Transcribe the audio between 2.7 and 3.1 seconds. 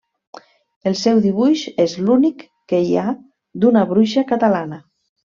que hi